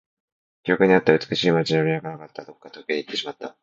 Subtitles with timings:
[0.63, 2.43] 記録にあった美しい街並みはなかった。
[2.43, 3.55] どこか遠くに行ってしまった。